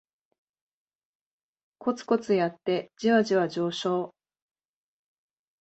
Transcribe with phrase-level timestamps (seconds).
[1.77, 4.15] コツコツやってジワジワ上昇